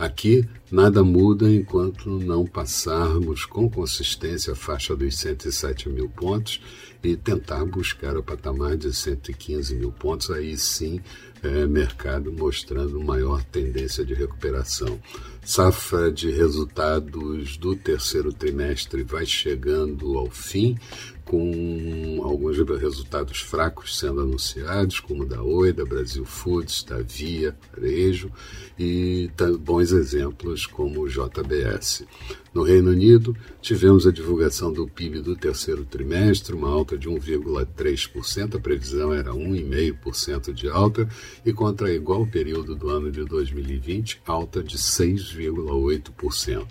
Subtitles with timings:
[0.03, 6.59] Aqui nada muda enquanto não passarmos com consistência a faixa dos 107 mil pontos
[7.01, 10.29] e tentar buscar o patamar de 115 mil pontos.
[10.29, 10.99] Aí sim,
[11.41, 14.99] é, mercado mostrando maior tendência de recuperação.
[15.41, 20.77] Safra de resultados do terceiro trimestre vai chegando ao fim,
[21.25, 28.31] com alguns resultados fracos sendo anunciados, como da Oi, da Brasil Foods, da Via, Varejo,
[28.77, 32.05] e bons exemplos como o JBS.
[32.53, 38.55] No Reino Unido, tivemos a divulgação do PIB do terceiro trimestre, uma alta de 1,3%,
[38.55, 41.07] a previsão era 1,5% de alta,
[41.45, 46.67] e contra igual período do ano de 2020, alta de 6,8%.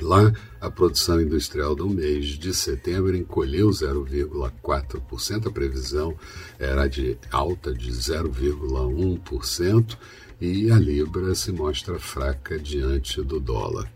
[0.00, 6.16] Lá, a produção industrial do mês de setembro encolheu 0,4%, a previsão
[6.58, 9.96] era de alta de 0,1%
[10.40, 13.90] e a libra se mostra fraca diante do dólar.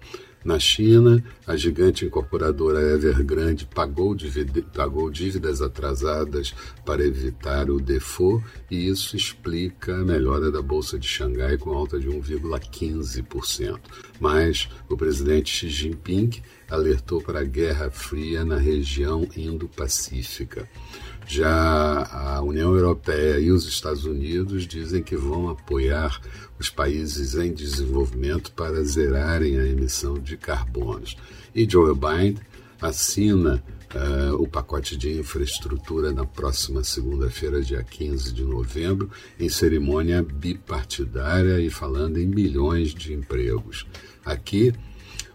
[0.44, 4.16] Na China, a gigante incorporadora Evergrande pagou,
[4.74, 6.54] pagou dívidas atrasadas
[6.84, 11.98] para evitar o default e isso explica a melhora da Bolsa de Xangai com alta
[11.98, 13.80] de 1,15%.
[14.20, 16.30] Mas o presidente Xi Jinping
[16.70, 20.68] alertou para a Guerra Fria na região Indo-Pacífica.
[21.28, 26.18] Já a União Europeia e os Estados Unidos dizem que vão apoiar
[26.58, 31.18] os países em desenvolvimento para zerarem a emissão de carbonos.
[31.54, 32.38] E Joe Biden
[32.80, 33.62] assina
[33.94, 41.60] uh, o pacote de infraestrutura na próxima segunda-feira, dia 15 de novembro, em cerimônia bipartidária
[41.60, 43.86] e falando em milhões de empregos.
[44.24, 44.72] Aqui,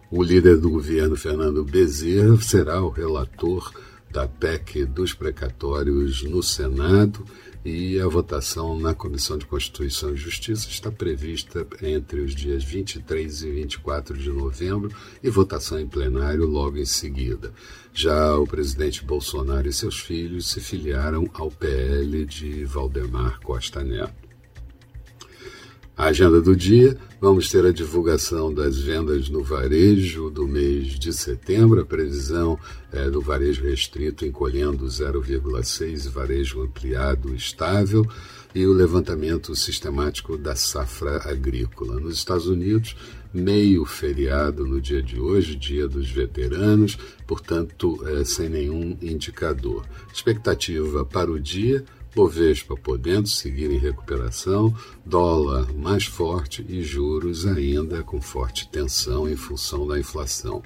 [0.10, 3.72] o líder do governo, Fernando Bezerra, será o relator
[4.14, 7.26] da PEC dos precatórios no Senado
[7.66, 13.42] e a votação na Comissão de Constituição e Justiça está prevista entre os dias 23
[13.42, 17.52] e 24 de novembro e votação em plenário logo em seguida.
[17.92, 24.23] Já o presidente Bolsonaro e seus filhos se filiaram ao PL de Valdemar Costa Neto.
[25.96, 31.14] A agenda do dia: vamos ter a divulgação das vendas no varejo do mês de
[31.14, 32.58] setembro, a previsão
[32.92, 38.04] é, do varejo restrito encolhendo 0,6 e varejo ampliado estável,
[38.56, 42.00] e o levantamento sistemático da safra agrícola.
[42.00, 42.96] Nos Estados Unidos,
[43.32, 49.86] meio feriado no dia de hoje, dia dos veteranos, portanto, é, sem nenhum indicador.
[50.12, 54.74] Expectativa para o dia Bovespa podendo seguir em recuperação,
[55.06, 60.62] dólar mais forte e juros ainda com forte tensão em função da inflação.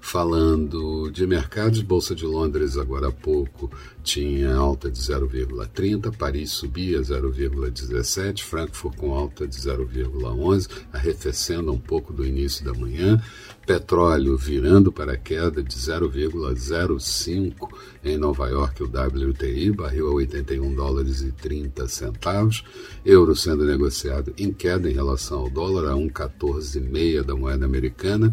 [0.00, 3.70] Falando de mercados, Bolsa de Londres agora há pouco
[4.08, 12.10] tinha alta de 0,30, Paris subia 0,17, Frankfurt com alta de 0,11, arrefecendo um pouco
[12.10, 13.22] do início da manhã,
[13.66, 17.68] petróleo virando para queda de 0,05
[18.02, 22.64] em Nova York, o WTI, barril a 81 dólares e 30 centavos,
[23.04, 28.32] euro sendo negociado em queda em relação ao dólar a 1,14,6 da moeda americana,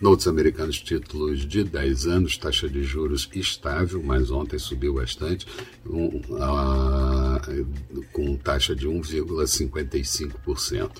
[0.00, 5.46] Notes americanos, títulos de 10 anos, taxa de juros estável, mas ontem subiu bastante,
[5.86, 6.22] um,
[8.10, 10.92] com taxa de 1,55%.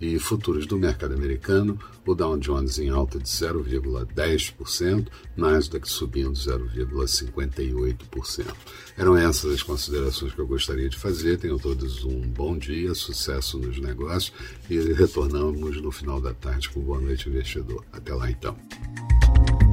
[0.00, 1.76] E futuros do mercado americano,
[2.06, 8.46] o Dow Jones em alta de 0,10%, Nasdaq subindo 0,58%.
[8.96, 11.36] Eram essas as considerações que eu gostaria de fazer.
[11.38, 14.32] Tenham todos um bom dia, sucesso nos negócios
[14.70, 17.84] e retornamos no final da tarde com Boa Noite Investidor.
[17.92, 18.47] Até lá então.
[18.48, 19.67] した。